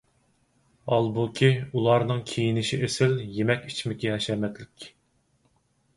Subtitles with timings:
[0.93, 4.93] ھالبۇكى، ئۇلارنىڭ كىيىنىشى ئېسىل، يېمەك ـ ئىچمىكى ھەشەمەتلىك.